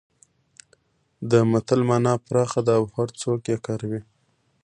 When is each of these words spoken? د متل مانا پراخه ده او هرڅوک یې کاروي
د 1.31 1.31
متل 1.51 1.81
مانا 1.89 2.13
پراخه 2.25 2.59
ده 2.67 2.73
او 2.79 2.83
هرڅوک 2.95 3.41
یې 3.51 3.57
کاروي 3.65 4.01